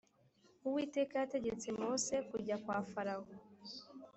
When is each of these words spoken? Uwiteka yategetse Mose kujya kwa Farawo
Uwiteka 0.67 1.13
yategetse 1.21 1.67
Mose 1.79 2.15
kujya 2.29 2.55
kwa 2.63 2.77
Farawo 2.91 3.31